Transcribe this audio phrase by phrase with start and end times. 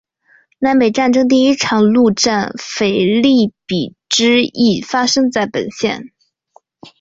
[0.57, 6.09] 南北战争第一场陆战腓立比之役发生在本县。